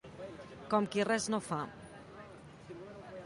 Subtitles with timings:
[0.71, 1.59] Com qui res no fa.